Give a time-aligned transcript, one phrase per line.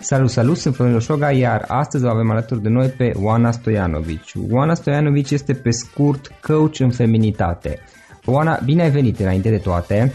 [0.00, 4.22] Salut, salut, sunt Florin Oșoga, iar astăzi o avem alături de noi pe Oana Stojanovic.
[4.50, 7.78] Oana Stojanovic este pe scurt coach în feminitate.
[8.24, 10.12] Oana, bine ai venit înainte de toate.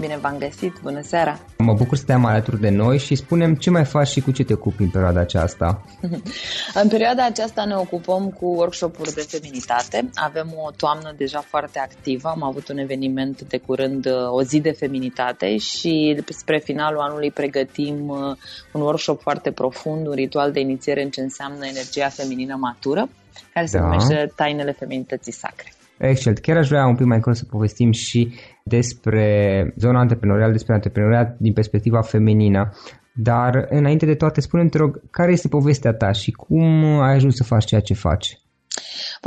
[0.00, 1.40] Bine v-am găsit, bună seara!
[1.58, 4.30] Mă bucur să te am alături de noi și spunem ce mai faci și cu
[4.30, 5.84] ce te ocupi în perioada aceasta.
[6.82, 10.10] în perioada aceasta ne ocupăm cu workshop-uri de feminitate.
[10.14, 14.70] Avem o toamnă deja foarte activă, am avut un eveniment de curând, o zi de
[14.70, 18.36] feminitate și spre finalul anului pregătim uh,
[18.72, 23.08] un workshop foarte profund, un ritual de inițiere în ce înseamnă energia feminină matură,
[23.52, 23.84] care se da.
[23.84, 25.72] numește Tainele Feminității Sacre.
[25.98, 26.38] Excelent.
[26.38, 28.32] Chiar aș vrea un pic mai încolo să povestim și
[28.64, 32.72] despre zona antreprenorială, despre antreprenoriat din perspectiva feminină.
[33.14, 37.36] Dar înainte de toate, spune te rog, care este povestea ta și cum ai ajuns
[37.36, 38.38] să faci ceea ce faci?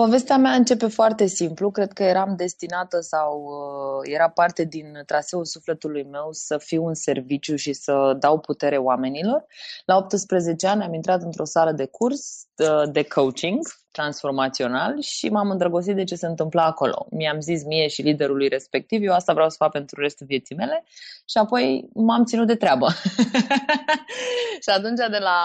[0.01, 1.71] Povestea mea începe foarte simplu.
[1.71, 6.93] Cred că eram destinată sau uh, era parte din traseul sufletului meu să fiu în
[6.93, 9.45] serviciu și să dau putere oamenilor.
[9.85, 13.59] La 18 ani am intrat într-o sală de curs uh, de coaching
[13.91, 17.07] transformațional și m-am îndrăgostit de ce se întâmpla acolo.
[17.11, 20.83] Mi-am zis mie și liderului respectiv, eu asta vreau să fac pentru restul vieții mele
[21.29, 22.87] și apoi m-am ținut de treabă.
[24.63, 25.37] și atunci de la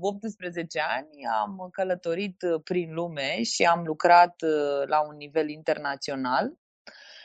[0.00, 1.08] 18 ani
[1.40, 3.95] am călătorit prin lume și am lucrat
[4.42, 6.52] uh, la un nivel internațional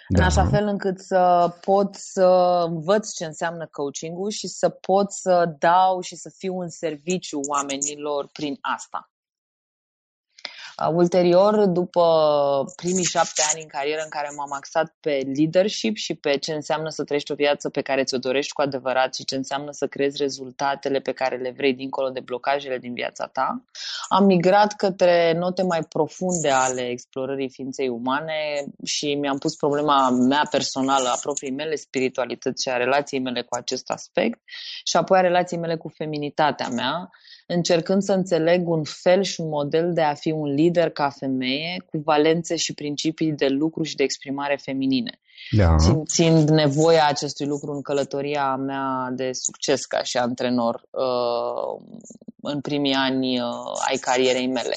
[0.07, 0.19] da.
[0.19, 2.25] în așa fel încât să pot să
[2.68, 8.29] învăț ce înseamnă coaching-ul și să pot să dau și să fiu în serviciu oamenilor
[8.33, 9.10] prin asta.
[10.89, 12.06] Ulterior, după
[12.75, 16.89] primii șapte ani în carieră în care m-am axat pe leadership și pe ce înseamnă
[16.89, 20.18] să trăiești o viață pe care ți-o dorești cu adevărat și ce înseamnă să creezi
[20.18, 23.63] rezultatele pe care le vrei dincolo de blocajele din viața ta,
[24.10, 30.48] am migrat către note mai profunde ale explorării ființei umane și mi-am pus problema mea
[30.51, 34.39] personală, a proprii mele spiritualități și a relației mele cu acest aspect
[34.83, 37.10] și apoi a relației mele cu feminitatea mea
[37.47, 41.85] încercând să înțeleg un fel și un model de a fi un lider ca femeie
[41.89, 45.19] cu valențe și principii de lucru și de exprimare feminine.
[45.51, 45.77] Da.
[45.77, 51.81] Simțind nevoia acestui lucru în călătoria mea de succes ca și antrenor uh,
[52.41, 53.45] în primii ani uh,
[53.89, 54.75] ai carierei mele.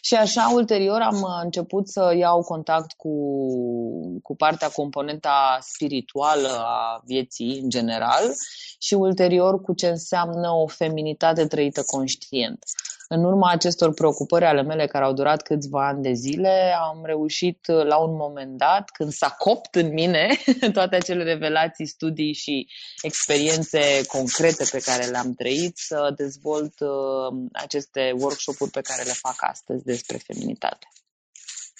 [0.00, 3.10] Și așa, ulterior, am început să iau contact cu,
[4.22, 8.22] cu partea componenta spirituală a vieții în general
[8.78, 12.11] și ulterior cu ce înseamnă o feminitate trăită conștient.
[13.14, 17.66] În urma acestor preocupări ale mele care au durat câțiva ani de zile, am reușit
[17.66, 20.26] la un moment dat, când s-a copt în mine
[20.76, 22.68] toate acele revelații, studii și
[23.02, 29.36] experiențe concrete pe care le-am trăit, să dezvolt uh, aceste workshop-uri pe care le fac
[29.38, 30.86] astăzi despre feminitate.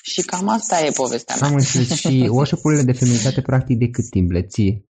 [0.03, 1.49] Și cam asta e povestea mea.
[1.49, 1.91] Am înțeles.
[1.99, 4.91] Și workshop-urile de feminitate, practic, de cât timp le ții?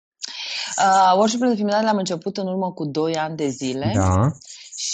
[0.77, 3.91] Uh, workshop-urile de feminitate le-am început în urmă cu 2 ani de zile.
[3.95, 4.31] Da.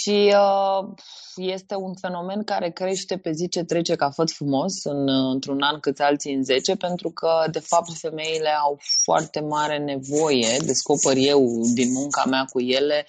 [0.00, 0.88] Și uh,
[1.36, 5.80] este un fenomen care crește pe zi ce trece ca făt frumos în, într-un an
[5.80, 11.40] cât alții în 10, pentru că, de fapt, femeile au foarte mare nevoie, descoper eu
[11.74, 13.06] din munca mea cu ele,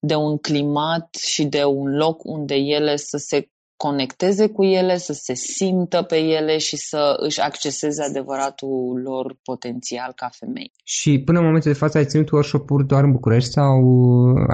[0.00, 3.46] de un climat și de un loc unde ele să se
[3.76, 10.12] conecteze cu ele, să se simtă pe ele și să își acceseze adevăratul lor potențial
[10.16, 10.72] ca femei.
[10.84, 13.74] Și până în momentul de față ai ținut workshop-uri doar în București sau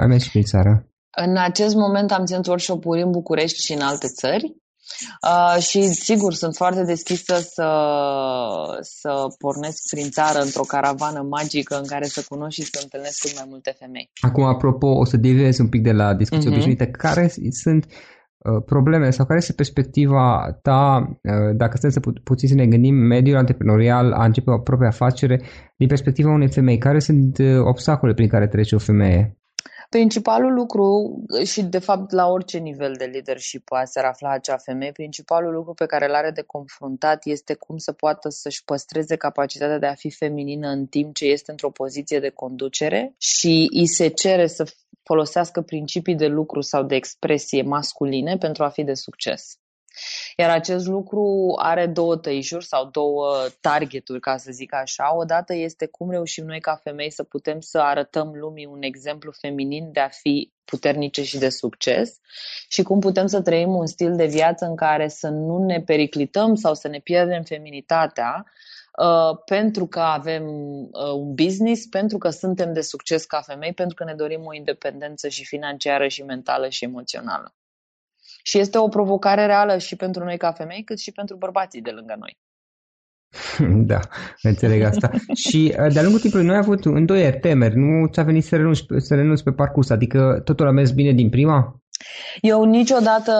[0.01, 0.89] ai mers și prin țară?
[1.17, 4.55] În acest moment am ținut workshop-uri în București și în alte țări.
[5.27, 7.69] Uh, și sigur, sunt foarte deschisă să,
[8.81, 13.35] să pornesc prin țară într-o caravană magică în care să cunosc și să întâlnesc cât
[13.35, 14.11] mai multe femei.
[14.21, 16.53] Acum, apropo, o să deviez un pic de la discuție uh-huh.
[16.53, 16.85] obișnuită.
[16.85, 22.47] Care sunt uh, probleme sau care este perspectiva ta, uh, dacă stăm să pu- puțin
[22.47, 25.41] să ne gândim, mediul antreprenorial, a începe o proprie afacere,
[25.77, 29.38] din perspectiva unei femei, care sunt uh, obstacole prin care trece o femeie?
[29.89, 34.91] Principalul lucru, și de fapt la orice nivel de leadership poate să afla acea femeie,
[34.91, 39.79] principalul lucru pe care îl are de confruntat este cum să poată să-și păstreze capacitatea
[39.79, 44.07] de a fi feminină în timp ce este într-o poziție de conducere și îi se
[44.07, 49.57] cere să folosească principii de lucru sau de expresie masculine pentru a fi de succes.
[50.37, 55.15] Iar acest lucru are două tăișuri sau două targeturi, ca să zic așa.
[55.15, 59.91] Odată este cum reușim noi ca femei să putem să arătăm lumii un exemplu feminin
[59.91, 62.19] de a fi puternice și de succes
[62.69, 66.55] și cum putem să trăim un stil de viață în care să nu ne periclităm
[66.55, 68.45] sau să ne pierdem feminitatea
[68.99, 73.95] Uh, pentru că avem uh, un business, pentru că suntem de succes ca femei, pentru
[73.95, 77.53] că ne dorim o independență și financiară și mentală și emoțională.
[78.43, 81.91] Și este o provocare reală și pentru noi ca femei, cât și pentru bărbații de
[81.91, 82.37] lângă noi.
[83.91, 83.99] Da,
[84.41, 85.11] înțeleg asta.
[85.47, 88.83] și uh, de-a lungul timpului noi am avut îndoieri, temeri, nu ți-a venit să renunți,
[88.97, 91.81] să renunți pe parcurs, adică totul a mers bine din prima?
[92.41, 93.33] Eu niciodată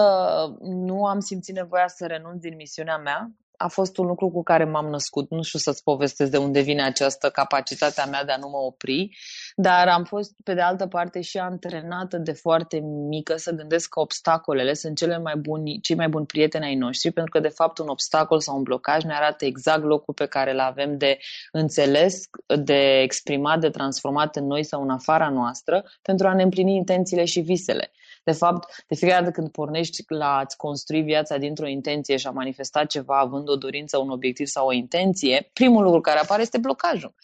[0.60, 3.30] nu am simțit nevoia să renunț din misiunea mea
[3.62, 5.30] a fost un lucru cu care m-am născut.
[5.30, 9.16] Nu știu să-ți povestesc de unde vine această capacitatea mea de a nu mă opri,
[9.56, 14.00] dar am fost, pe de altă parte, și antrenată de foarte mică să gândesc că
[14.00, 17.78] obstacolele sunt cele mai buni, cei mai buni prieteni ai noștri, pentru că, de fapt,
[17.78, 21.18] un obstacol sau un blocaj ne arată exact locul pe care îl avem de
[21.52, 22.20] înțeles,
[22.64, 27.24] de exprimat, de transformat în noi sau în afara noastră, pentru a ne împlini intențiile
[27.24, 27.90] și visele.
[28.22, 32.30] De fapt, de fiecare dată când pornești la a-ți construi viața dintr-o intenție și a
[32.30, 36.58] manifesta ceva având o dorință, un obiectiv sau o intenție, primul lucru care apare este
[36.58, 37.14] blocajul.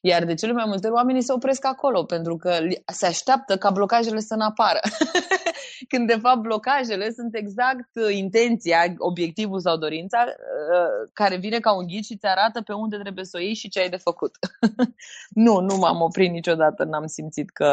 [0.00, 3.70] Iar de cele mai multe ori oamenii se opresc acolo pentru că se așteaptă ca
[3.70, 4.80] blocajele să nu apară.
[5.88, 11.76] Când de fapt blocajele sunt exact uh, intenția, obiectivul sau dorința uh, care vine ca
[11.76, 13.96] un ghid și îți arată pe unde trebuie să o iei și ce ai de
[13.96, 14.36] făcut.
[15.44, 17.70] nu, nu m-am oprit niciodată, n-am simțit că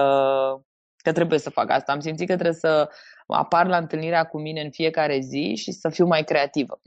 [1.03, 1.91] că trebuie să fac asta.
[1.91, 2.89] Am simțit că trebuie să
[3.27, 6.81] apar la întâlnirea cu mine în fiecare zi și să fiu mai creativă.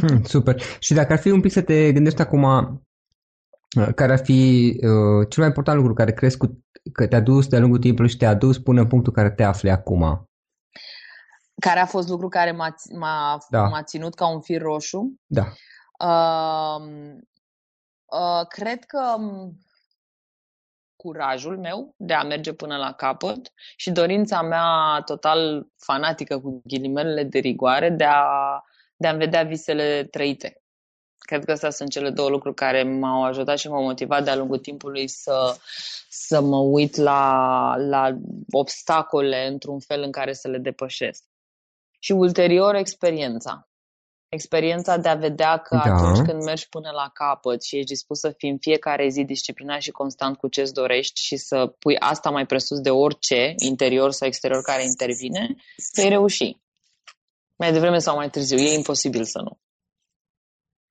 [0.00, 0.62] Hmm, super.
[0.78, 5.28] Și dacă ar fi un pic să te gândești acum uh, care ar fi uh,
[5.28, 8.34] cel mai important lucru care crezi cu, că te-a dus de-a lungul timpului și te-a
[8.34, 10.28] dus până în punctul care te afli acum?
[11.60, 13.68] Care a fost lucru care m-a, m-a, da.
[13.68, 15.14] m-a ținut ca un fir roșu?
[15.26, 15.44] Da.
[15.98, 16.82] Uh,
[18.04, 19.00] uh, cred că
[21.04, 27.22] curajul meu de a merge până la capăt și dorința mea total fanatică cu ghilimelele
[27.22, 28.26] de rigoare de a,
[28.96, 30.62] de a vedea visele trăite.
[31.18, 34.58] Cred că astea sunt cele două lucruri care m-au ajutat și m-au motivat de-a lungul
[34.58, 35.56] timpului să,
[36.08, 38.18] să mă uit la, la
[38.50, 41.24] obstacole într-un fel în care să le depășesc.
[41.98, 43.68] Și ulterior experiența
[44.34, 45.94] experiența de a vedea că da.
[45.94, 49.80] atunci când mergi până la capăt și ești dispus să fii în fiecare zi disciplinat
[49.80, 54.28] și constant cu ce-ți dorești și să pui asta mai presus de orice, interior sau
[54.28, 55.54] exterior, care intervine,
[55.94, 56.56] vei reuși.
[57.56, 58.56] Mai devreme sau mai târziu.
[58.56, 59.58] E imposibil să nu.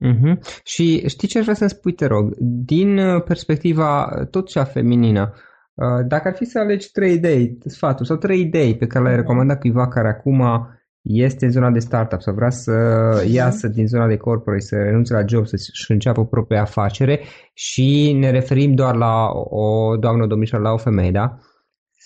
[0.04, 0.40] Mm-hmm.
[0.64, 2.34] Și știi ce aș vrea să-mi spui, te rog?
[2.40, 5.34] Din uh, perspectiva tot cea feminină,
[5.74, 9.16] uh, dacă ar fi să alegi trei idei, sfaturi sau trei idei pe care le-ai
[9.16, 9.24] mhm.
[9.24, 10.42] recomandat cuiva care acum
[11.04, 12.72] este în zona de startup sau vrea să
[13.32, 17.20] iasă din zona de corporate, să renunțe la job, să-și înceapă propria afacere
[17.54, 21.38] și ne referim doar la o doamnă, o domnișoară, la o femeie, da?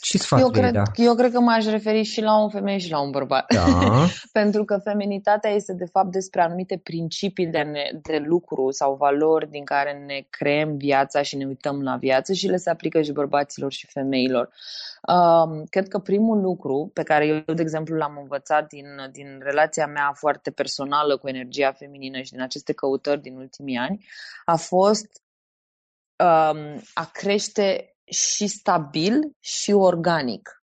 [0.09, 0.83] Ce sfat eu cred, da?
[0.95, 3.53] eu cred că m-aș referi și la o femeie și la un bărbat.
[3.53, 3.65] Da.
[4.39, 9.49] Pentru că feminitatea este de fapt despre anumite principii de, ne, de lucru sau valori
[9.49, 13.11] din care ne creăm viața și ne uităm la viață și le se aplică și
[13.11, 14.49] bărbaților și femeilor.
[15.07, 19.87] Um, cred că primul lucru pe care eu, de exemplu, l-am învățat din, din relația
[19.87, 24.05] mea foarte personală cu energia feminină și din aceste căutări din ultimii ani
[24.45, 25.21] a fost
[26.17, 30.57] um, a crește și stabil și organic.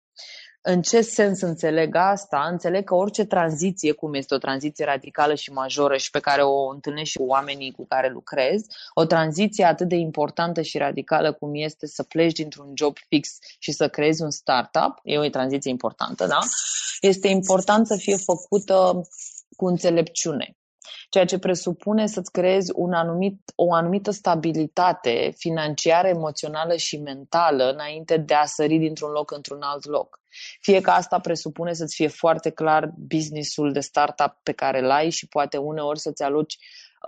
[0.64, 2.48] În ce sens înțeleg asta?
[2.50, 6.68] Înțeleg că orice tranziție, cum este o tranziție radicală și majoră și pe care o
[6.68, 8.62] întâlnești și oamenii cu care lucrez,
[8.94, 13.72] o tranziție atât de importantă și radicală cum este să pleci dintr-un job fix și
[13.72, 16.38] să creezi un startup, e o tranziție importantă, da?
[17.00, 19.00] Este important să fie făcută
[19.56, 20.56] cu înțelepciune
[21.08, 28.16] ceea ce presupune să-ți creezi un anumit, o anumită stabilitate financiară, emoțională și mentală înainte
[28.16, 30.20] de a sări dintr-un loc într-un alt loc.
[30.60, 35.10] Fie că asta presupune să-ți fie foarte clar businessul de startup pe care îl ai
[35.10, 36.56] și poate uneori să-ți aloci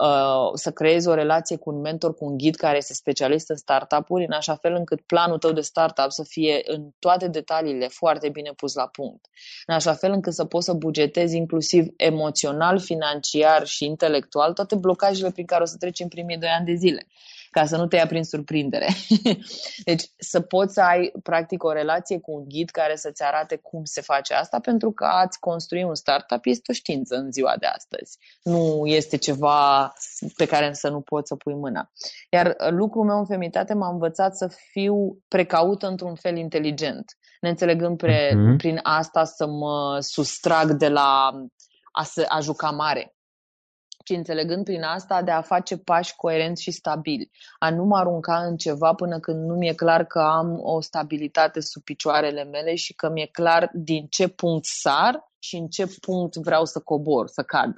[0.01, 3.55] Uh, să creezi o relație cu un mentor, cu un ghid care este specialist în
[3.55, 8.29] startup-uri, în așa fel încât planul tău de startup să fie în toate detaliile foarte
[8.29, 9.25] bine pus la punct.
[9.65, 15.31] În așa fel încât să poți să bugetezi inclusiv emoțional, financiar și intelectual toate blocajele
[15.31, 17.07] prin care o să treci în primii doi ani de zile
[17.55, 18.87] ca să nu te ia prin surprindere.
[19.89, 23.83] deci să poți să ai practic o relație cu un ghid care să-ți arate cum
[23.83, 27.65] se face asta, pentru că ați construi un startup este o știință în ziua de
[27.65, 28.17] astăzi.
[28.43, 29.93] Nu este ceva
[30.35, 31.91] pe care să nu poți să pui mâna.
[32.29, 37.05] Iar lucrul meu în feminitate m-a învățat să fiu precaută într-un fel inteligent,
[37.41, 38.57] neînțelegând pre, uh-huh.
[38.57, 41.31] prin asta să mă sustrag de la
[41.91, 43.14] a, să, a juca mare
[44.05, 48.37] ci înțelegând prin asta de a face pași coerenți și stabili, a nu mă arunca
[48.37, 52.93] în ceva până când nu mi-e clar că am o stabilitate sub picioarele mele și
[52.93, 57.41] că mi-e clar din ce punct sar și în ce punct vreau să cobor, să
[57.41, 57.73] cad.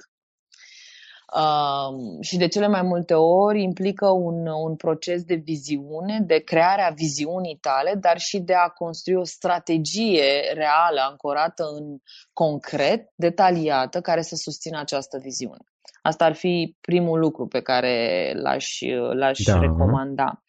[1.34, 6.92] Uh, și de cele mai multe ori implică un, un proces de viziune, de crearea
[6.94, 11.98] viziunii tale, dar și de a construi o strategie reală, ancorată în
[12.32, 15.64] concret, detaliată, care să susțină această viziune.
[16.08, 18.66] Asta ar fi primul lucru pe care l-aș,
[19.12, 19.58] l-aș da.
[19.58, 20.42] recomanda.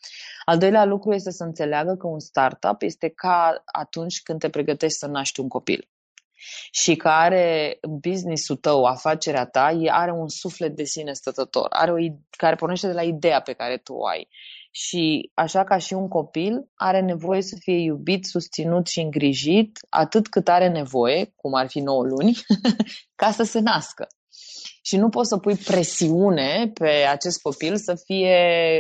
[0.46, 4.98] Al doilea lucru este să înțeleagă că un startup este ca atunci când te pregătești
[4.98, 5.90] să naști un copil
[6.72, 11.96] și care business-ul tău, afacerea ta, are un suflet de sine stătător, are o,
[12.30, 14.28] care pornește de la ideea pe care tu o ai.
[14.72, 20.28] Și așa ca și un copil, are nevoie să fie iubit, susținut și îngrijit atât
[20.28, 22.38] cât are nevoie, cum ar fi 9 luni,
[23.22, 24.08] ca să se nască
[24.82, 28.38] și nu poți să pui presiune pe acest copil să fie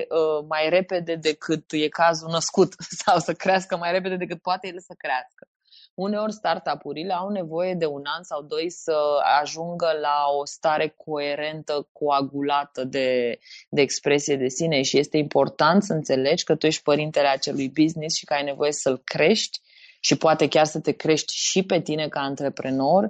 [0.09, 2.73] uh, mai repede decât e cazul născut
[3.05, 5.47] sau să crească mai repede decât poate el să crească.
[5.93, 8.97] Uneori startup-urile au nevoie de un an sau doi să
[9.41, 13.39] ajungă la o stare coerentă, coagulată de,
[13.69, 18.15] de expresie de sine și este important să înțelegi că tu ești părintele acelui business
[18.15, 19.59] și că ai nevoie să-l crești
[19.99, 23.09] și poate chiar să te crești și pe tine ca antreprenor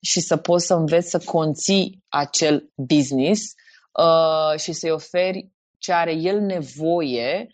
[0.00, 3.42] și să poți să înveți să conții acel business
[3.92, 7.46] uh, și să-i oferi ce are el nevoie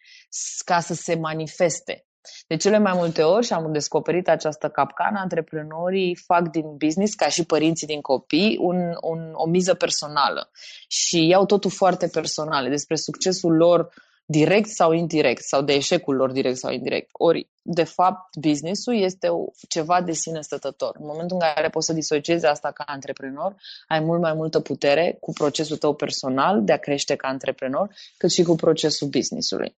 [0.64, 2.06] ca să se manifeste.
[2.46, 7.28] De cele mai multe ori, și am descoperit această capcană, antreprenorii fac din business, ca
[7.28, 10.50] și părinții din copii, un, un, o miză personală.
[10.88, 12.68] Și iau totul foarte personal.
[12.68, 13.92] Despre succesul lor
[14.26, 17.08] direct sau indirect, sau de eșecul lor direct sau indirect.
[17.12, 19.28] Ori, de fapt, businessul este
[19.68, 20.96] ceva de sine stătător.
[20.98, 23.54] În momentul în care poți să disociezi asta ca antreprenor,
[23.88, 28.30] ai mult mai multă putere cu procesul tău personal de a crește ca antreprenor, cât
[28.30, 29.76] și cu procesul businessului.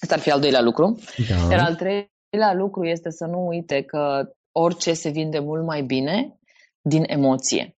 [0.00, 0.98] Asta ar fi al doilea lucru.
[1.28, 1.54] Da.
[1.54, 6.38] Iar al treilea lucru este să nu uite că orice se vinde mult mai bine
[6.80, 7.75] din emoție.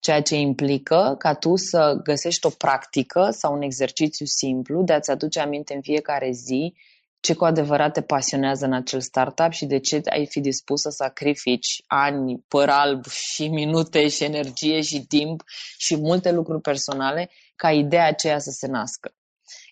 [0.00, 5.10] Ceea ce implică ca tu să găsești o practică sau un exercițiu simplu de a-ți
[5.10, 6.74] aduce aminte în fiecare zi
[7.20, 10.90] ce cu adevărat te pasionează în acel startup și de ce ai fi dispus să
[10.90, 15.42] sacrifici ani, păr alb și minute și energie și timp
[15.78, 19.14] și multe lucruri personale ca ideea aceea să se nască.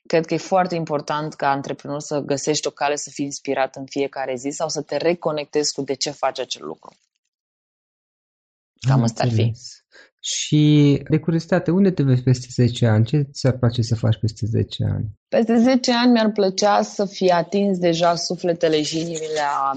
[0.06, 3.86] Cred că e foarte important ca antreprenor să găsești o cale să fii inspirat în
[3.86, 6.96] fiecare zi sau să te reconectezi cu de ce faci acel lucru.
[8.86, 9.52] Cam asta ar fi.
[10.20, 13.04] Și de curiozitate, unde te vezi peste 10 ani?
[13.04, 15.06] Ce ți-ar place să faci peste 10 ani?
[15.28, 19.72] Peste 10 ani mi-ar plăcea să fi atins deja sufletele și inimile a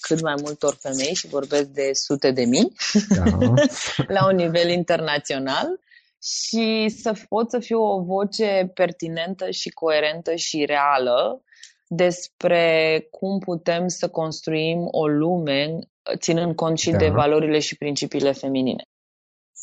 [0.00, 2.72] cât mai multor femei și vorbesc de sute de mii
[3.08, 3.24] da.
[4.16, 5.80] la un nivel internațional
[6.22, 11.42] și să pot să fiu o voce pertinentă și coerentă și reală
[11.86, 15.78] despre cum putem să construim o lume
[16.16, 16.96] ținând cont și da.
[16.96, 18.84] de valorile și principiile feminine.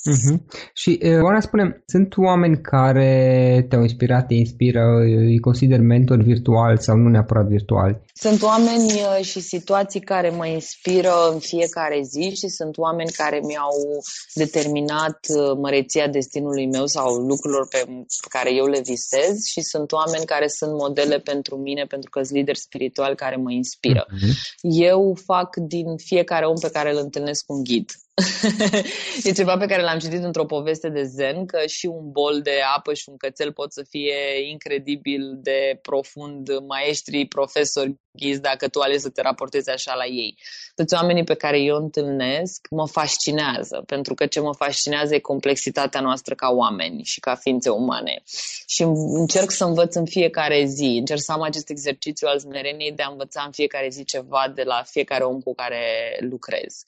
[0.10, 0.38] Uh-huh.
[0.74, 6.78] Și uh, oare spune, sunt oameni care te-au inspirat, te inspiră, îi consider mentor virtual
[6.78, 8.02] sau nu neapărat virtual?
[8.14, 13.40] Sunt oameni uh, și situații care mă inspiră în fiecare zi și sunt oameni care
[13.44, 14.04] mi-au
[14.34, 20.26] determinat uh, măreția destinului meu sau lucrurilor pe care eu le visez și sunt oameni
[20.26, 24.06] care sunt modele pentru mine pentru că sunt lideri spirituali care mă inspiră.
[24.06, 24.34] Uh-huh.
[24.62, 27.90] Eu fac din fiecare om pe care îl întâlnesc un ghid.
[29.24, 32.60] e ceva pe care l-am citit într-o poveste de zen, că și un bol de
[32.76, 38.80] apă și un cățel pot să fie incredibil de profund maestri, profesori, ghizi, dacă tu
[38.80, 40.38] alegi să te raportezi așa la ei.
[40.76, 46.02] Toți oamenii pe care eu întâlnesc mă fascinează, pentru că ce mă fascinează e complexitatea
[46.02, 48.24] noastră ca oameni și ca ființe umane.
[48.68, 48.82] Și
[49.20, 53.12] încerc să învăț în fiecare zi, încerc să am acest exercițiu al smereniei de a
[53.12, 56.84] învăța în fiecare zi ceva de la fiecare om cu care lucrez.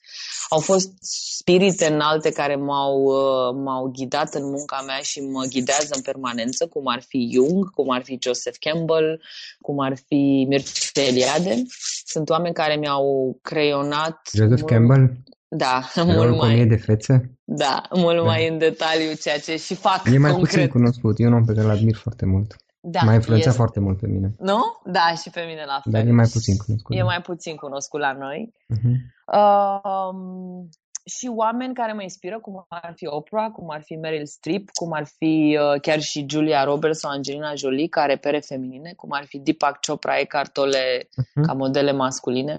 [0.48, 0.92] Au fost
[1.30, 6.66] spirite înalte care m-au, uh, m-au ghidat în munca mea și mă ghidează în permanență,
[6.66, 9.22] cum ar fi Jung, cum ar fi Joseph Campbell,
[9.60, 11.62] cum ar fi Mircea Eliade.
[12.04, 14.20] Sunt oameni care mi-au creionat...
[14.32, 14.70] Joseph mult...
[14.70, 15.12] Campbell?
[15.48, 15.82] Da,
[16.16, 16.66] mult mai...
[16.66, 17.38] de fețe?
[17.44, 18.22] Da, mult da.
[18.22, 20.54] mai în detaliu ceea ce și fac E mai concret.
[20.54, 22.56] puțin cunoscut, e un om pe care îl admir foarte mult.
[22.86, 23.58] Da, M-a influențat este...
[23.62, 24.34] foarte mult pe mine.
[24.38, 24.60] Nu?
[24.84, 25.92] Da, și pe mine la fel.
[25.92, 26.96] Dar e mai puțin cunoscut.
[26.96, 27.04] E da.
[27.04, 28.52] mai puțin cunoscut la noi.
[28.74, 28.96] Uh-huh.
[29.32, 30.66] Uh,
[31.04, 34.92] și oameni care mă inspiră, cum ar fi Oprah, cum ar fi Meryl Streep, cum
[34.92, 39.24] ar fi uh, chiar și Julia Roberts sau Angelina Jolie, ca repere feminine, cum ar
[39.26, 41.46] fi Deepak Chopra, Eckhart Tolle, uh-huh.
[41.46, 42.58] ca modele masculine.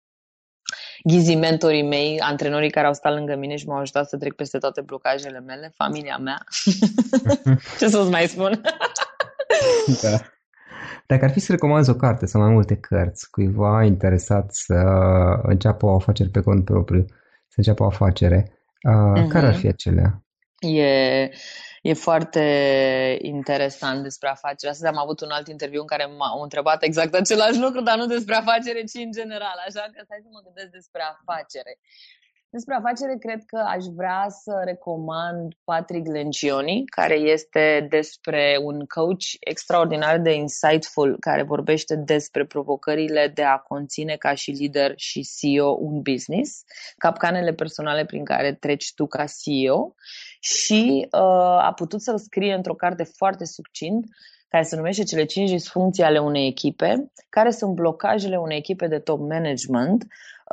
[1.03, 4.57] Ghizi, mentorii mei, antrenorii care au stat lângă mine și m-au ajutat să trec peste
[4.57, 6.37] toate blocajele mele, familia mea.
[7.79, 8.61] Ce să-ți mai spun?
[10.01, 10.17] da.
[11.05, 14.75] Dacă ar fi să recomanzi o carte sau mai multe cărți cuiva interesat să
[15.43, 17.05] înceapă o afacere pe cont propriu,
[17.47, 18.51] să înceapă o afacere,
[18.89, 19.27] uh, uh-huh.
[19.27, 20.23] care ar fi acelea?
[20.59, 21.29] E
[21.81, 22.45] E foarte
[23.21, 24.71] interesant despre afaceri.
[24.71, 28.05] Astăzi am avut un alt interviu în care m-au întrebat exact același lucru, dar nu
[28.05, 29.57] despre afacere, ci în general.
[29.67, 31.79] Așa că stai să mă gândesc despre afacere.
[32.49, 39.25] Despre afacere, cred că aș vrea să recomand Patrick Lencioni, care este despre un coach
[39.39, 45.77] extraordinar de insightful, care vorbește despre provocările de a conține ca și lider și CEO
[45.79, 46.63] un business,
[46.97, 49.93] capcanele personale prin care treci tu ca CEO
[50.43, 51.19] și uh,
[51.67, 54.05] a putut să-l scrie într-o carte foarte succint
[54.47, 58.99] care se numește cele cinci disfuncții ale unei echipe, care sunt blocajele unei echipe de
[58.99, 60.05] top management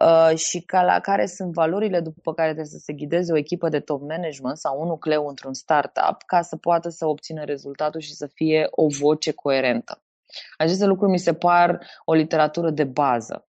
[0.02, 3.68] uh, și ca la care sunt valorile după care trebuie să se ghideze o echipă
[3.68, 8.14] de top management sau un nucleu într-un startup ca să poată să obțină rezultatul și
[8.14, 10.02] să fie o voce coerentă.
[10.56, 13.46] Aceste lucruri mi se par o literatură de bază.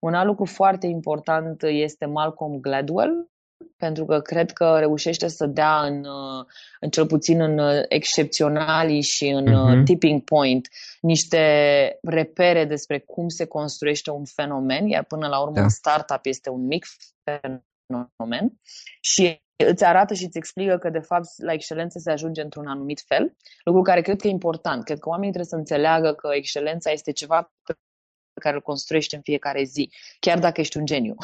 [0.00, 3.31] Un alt lucru foarte important este Malcolm Gladwell,
[3.76, 6.04] pentru că cred că reușește să dea în,
[6.80, 9.84] în cel puțin în excepționalii și în uh-huh.
[9.84, 10.68] tipping point
[11.00, 11.38] niște
[12.02, 15.62] repere despre cum se construiește un fenomen, iar până la urmă da.
[15.62, 16.86] un startup este un mic
[17.24, 18.60] fenomen
[19.00, 23.02] și îți arată și îți explică că de fapt la excelență se ajunge într-un anumit
[23.06, 24.84] fel, lucru care cred că e important.
[24.84, 27.72] Cred că oamenii trebuie să înțeleagă că excelența este ceva pe
[28.40, 29.90] care îl construiești în fiecare zi,
[30.20, 31.14] chiar dacă ești un geniu.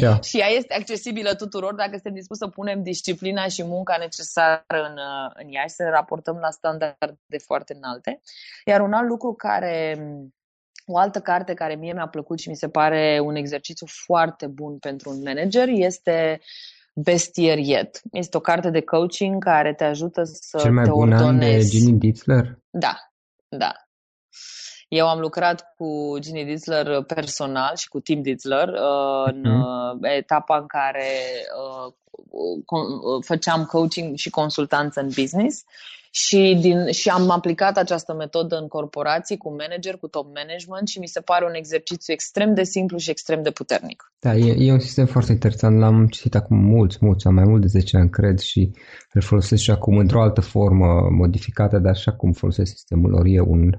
[0.00, 0.20] Da.
[0.28, 4.98] și ea este accesibilă tuturor dacă suntem dispuși să punem disciplina și munca necesară în,
[5.34, 8.20] în ea și să raportăm la standarde foarte înalte.
[8.64, 9.98] Iar un alt lucru care
[10.86, 14.78] o altă carte care mie mi-a plăcut și mi se pare un exercițiu foarte bun
[14.78, 16.40] pentru un manager este
[16.94, 18.00] Bestier Yet.
[18.12, 21.26] Este o carte de coaching care te ajută să Cel mai te bun ordonezi.
[21.26, 22.58] an de Ginny Ditzler?
[22.70, 22.94] Da,
[23.48, 23.72] da.
[24.88, 30.58] Eu am lucrat cu Ginny Ditzler personal și cu Tim Ditzler uh, în uh, etapa
[30.58, 31.08] în care
[31.60, 31.92] uh,
[33.24, 35.64] făceam coaching și consultanță în business.
[36.10, 40.98] Și, din, și am aplicat această metodă în corporații cu manager, cu top management și
[40.98, 44.12] mi se pare un exercițiu extrem de simplu și extrem de puternic.
[44.18, 47.60] Da, e, e un sistem foarte interesant, l-am citit acum mulți, mulți, am mai mult
[47.60, 48.70] de 10 ani, cred, și
[49.12, 53.40] îl folosesc și acum într-o altă formă modificată, dar și acum folosesc sistemul lor, e
[53.40, 53.70] un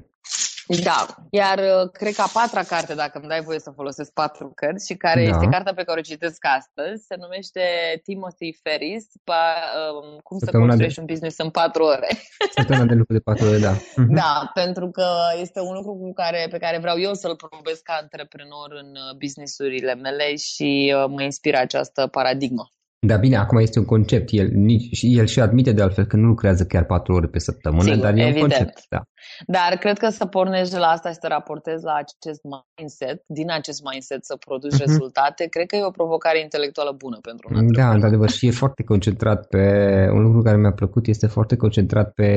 [0.67, 4.51] da, iar uh, cred că a patra carte, dacă îmi dai voie să folosesc patru
[4.55, 5.29] cărți, și care da.
[5.29, 7.61] este cartea pe care o citesc astăzi, se numește
[8.03, 9.43] Timothy Ferris, pa,
[9.91, 11.01] um, cum să construiești de...
[11.01, 12.09] un business în patru ore.
[12.57, 13.73] Săptămâna de lucru de patru ore, da.
[13.95, 14.13] Mhm.
[14.13, 15.07] Da, pentru că
[15.41, 19.15] este un lucru cu care, pe care vreau eu să-l promovez ca antreprenor în uh,
[19.17, 22.65] businessurile mele și uh, mă inspiră această paradigmă.
[22.99, 24.27] Da, bine, acum este un concept.
[24.31, 27.83] El, nici, el și admite de altfel că nu lucrează chiar patru ore pe săptămână,
[27.83, 28.35] Sigur, dar e evident.
[28.35, 28.85] un concept.
[28.89, 29.01] Da.
[29.45, 32.41] Dar cred că să pornești de la asta și să raportezi la acest
[32.77, 34.85] mindset, din acest mindset să produci uh-huh.
[34.85, 38.83] rezultate, cred că e o provocare intelectuală bună pentru un Da, într-adevăr, și e foarte
[38.83, 39.63] concentrat pe,
[40.11, 42.29] un lucru care mi-a plăcut, este foarte concentrat pe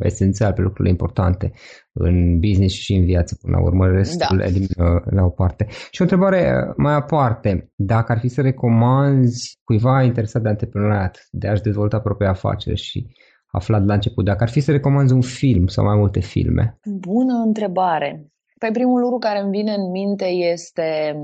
[0.00, 1.52] esențial, pe lucrurile importante
[1.92, 4.44] în business și în viață, până la urmă, restul da.
[4.44, 5.66] elimină la o parte.
[5.90, 11.48] Și o întrebare mai aparte, dacă ar fi să recomanzi cuiva interesat de antreprenoriat, de
[11.48, 13.06] a-și dezvolta propria afacere și
[13.52, 16.78] aflat la început, dacă ar fi să recomanzi un film sau mai multe filme?
[16.84, 18.26] Bună întrebare.
[18.58, 21.16] Păi primul lucru care îmi vine în minte este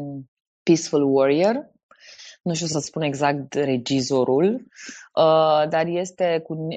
[0.62, 1.70] Peaceful Warrior.
[2.48, 4.44] Nu știu să spun exact regizorul,
[5.14, 6.68] uh, dar este cu,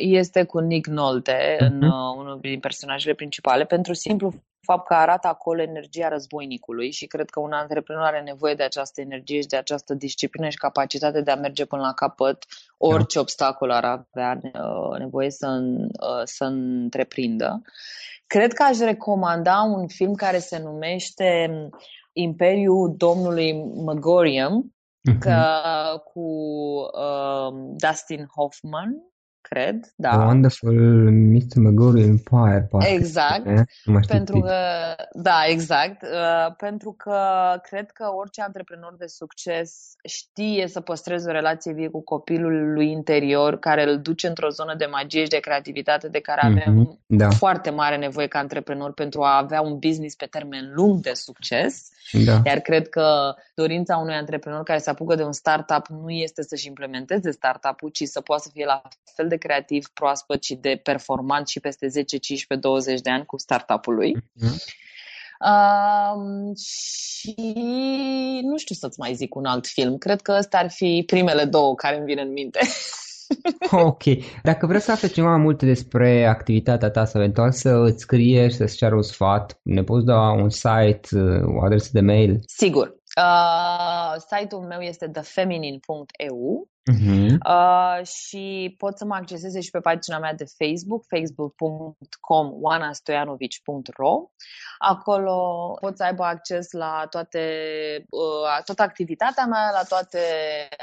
[0.00, 1.66] este cu Nick Nolte, uh-huh.
[1.66, 7.06] în uh, unul din personajele principale, pentru simplu fapt că arată acolo energia războinicului și
[7.06, 11.20] cred că un antreprenor are nevoie de această energie și de această disciplină și capacitate
[11.20, 12.44] de a merge până la capăt
[12.76, 13.20] orice da.
[13.20, 17.62] obstacol ar avea uh, nevoie să, uh, să întreprindă.
[18.26, 21.50] Cred că aș recomanda un film care se numește
[22.12, 23.52] Imperiul Domnului
[23.86, 24.81] Megorium, uh-huh.
[25.18, 25.36] Că,
[26.12, 29.12] cu uh, Dustin Hoffman
[29.52, 30.10] cred, da.
[30.10, 31.56] A Wonderful Mr.
[31.56, 32.88] Magori Empire, poate.
[32.88, 33.44] Exact.
[34.06, 34.54] Pentru că,
[35.12, 36.02] da, exact.
[36.02, 37.18] Uh, pentru că
[37.62, 42.90] cred că orice antreprenor de succes știe să păstreze o relație vie cu copilul lui
[42.90, 47.06] interior, care îl duce într-o zonă de magie și de creativitate de care avem mm-hmm,
[47.06, 47.30] da.
[47.30, 51.88] foarte mare nevoie ca antreprenor pentru a avea un business pe termen lung de succes.
[52.24, 52.40] Da.
[52.44, 56.66] Iar cred că dorința unui antreprenor care se apucă de un startup nu este să-și
[56.66, 58.82] implementeze startup-ul, ci să poată să fie la
[59.16, 63.38] fel de creativ, proaspăt și de performant și peste 10, 15, 20 de ani cu
[63.38, 64.16] startup-ul lui.
[64.16, 64.80] Mm-hmm.
[65.50, 67.34] Uh, și
[68.42, 69.98] nu știu să-ți mai zic un alt film.
[69.98, 72.60] Cred că ăsta ar fi primele două care îmi vin în minte.
[73.90, 74.02] ok.
[74.42, 78.48] Dacă vreți să afli ceva mai multe despre activitatea ta sau eventual să îți scrie
[78.48, 81.08] și să-ți ceară un sfat, ne poți da un site,
[81.44, 82.40] o adresă de mail?
[82.46, 83.00] Sigur.
[83.20, 87.36] Uh, site-ul meu este thefeminin.eu Uh-huh.
[87.46, 94.30] Uh, și pot să mă acceseze și pe pagina mea de Facebook, facebook.com oanastoianovici.ro
[94.78, 95.36] Acolo
[95.80, 97.46] pot să aibă acces la toate,
[98.10, 100.18] uh, toată activitatea mea, la toate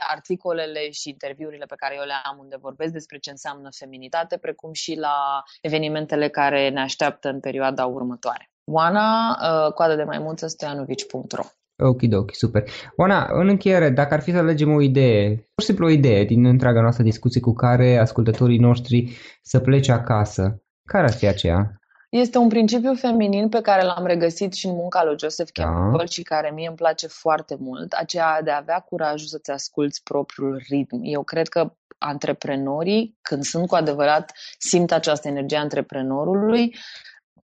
[0.09, 4.73] articolele și interviurile pe care eu le am unde vorbesc despre ce înseamnă feminitate, precum
[4.73, 8.51] și la evenimentele care ne așteaptă în perioada următoare.
[8.71, 11.43] Oana, uh, coadă de maimuță, stoianovici.ro
[11.79, 12.63] Ok, ok, super.
[12.95, 16.23] Oana, în încheiere, dacă ar fi să alegem o idee, pur și simplu o idee
[16.23, 21.79] din întreaga noastră discuție cu care ascultătorii noștri să plece acasă, care ar fi aceea?
[22.09, 25.63] Este un principiu feminin pe care l-am regăsit și în munca lui Joseph da.
[25.63, 26.05] Campbell da.
[26.05, 30.61] și care mie îmi place foarte mult, aceea de a avea curajul să-ți asculți propriul
[30.69, 30.99] ritm.
[31.03, 36.75] Eu cred că antreprenorii, când sunt cu adevărat, simt această energie antreprenorului,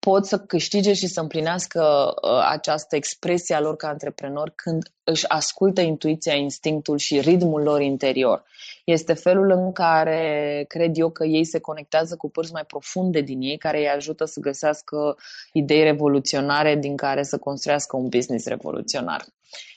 [0.03, 5.27] pot să câștige și să împlinească uh, această expresie a lor ca antreprenori când își
[5.27, 8.43] ascultă intuiția, instinctul și ritmul lor interior.
[8.83, 13.41] Este felul în care cred eu că ei se conectează cu părți mai profunde din
[13.41, 15.17] ei, care îi ajută să găsească
[15.51, 19.25] idei revoluționare din care să construiască un business revoluționar.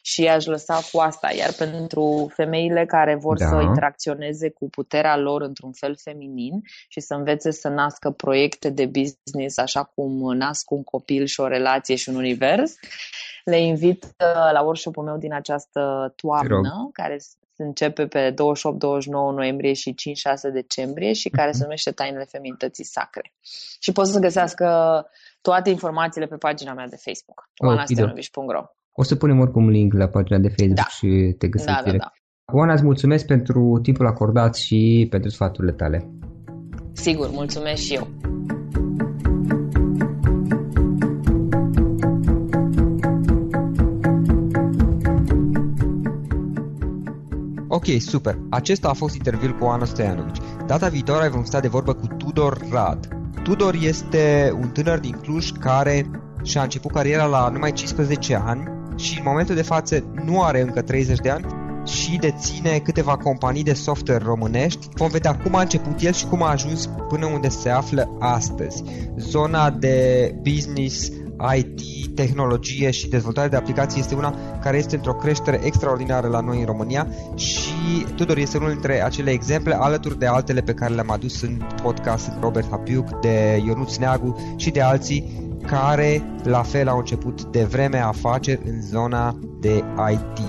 [0.02, 1.32] Și aș lăsa cu asta.
[1.32, 3.46] Iar pentru femeile care vor da.
[3.46, 8.86] să interacționeze cu puterea lor într-un fel feminin și să învețe să nască proiecte de
[8.86, 12.74] business așa cum nasc un copil și o relație și un univers,
[13.44, 17.18] le invit uh, la workshop-ul meu din această toamnă, care
[17.56, 18.34] se începe pe 28-29
[19.34, 19.94] noiembrie și
[20.48, 21.62] 5-6 decembrie și care se mhm.
[21.62, 23.32] numește Tainele Feminității Sacre.
[23.80, 24.66] Și pot să găsească
[25.40, 28.64] toate informațiile pe pagina mea de Facebook, oanasteanovici.ro
[28.98, 30.86] O să punem oricum link la pagina de Facebook da.
[30.88, 32.02] și te găsești da, direct.
[32.02, 32.12] Da,
[32.44, 32.58] da.
[32.58, 36.10] Oana, îți mulțumesc pentru timpul acordat și pentru sfaturile tale.
[36.92, 38.08] Sigur, mulțumesc și eu.
[47.68, 48.38] Ok, super.
[48.50, 50.38] Acesta a fost interviul cu Ana Stoianovici.
[50.66, 53.08] Data viitoare vom sta de vorbă cu Tudor Rad.
[53.42, 56.10] Tudor este un tânăr din Cluj care
[56.42, 60.82] și-a început cariera la numai 15 ani și în momentul de față nu are încă
[60.82, 61.46] 30 de ani
[61.86, 64.88] și deține câteva companii de software românești.
[64.94, 68.82] Vom vedea cum a început el și cum a ajuns până unde se află astăzi.
[69.16, 71.10] Zona de business
[71.56, 76.58] IT, tehnologie și dezvoltare de aplicații este una care este într-o creștere extraordinară la noi
[76.58, 81.10] în România și Tudor este unul dintre acele exemple alături de altele pe care le-am
[81.10, 86.98] adus în podcast, Robert Hapiuc, de Ionuț Neagu și de alții care la fel au
[86.98, 90.40] început de vreme afaceri în zona de IT.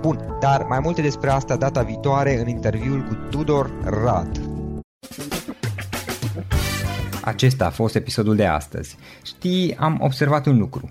[0.00, 4.40] Bun, dar mai multe despre asta data viitoare în interviul cu Tudor Rad.
[7.24, 8.96] Acesta a fost episodul de astăzi.
[9.22, 10.90] Știi, am observat un lucru.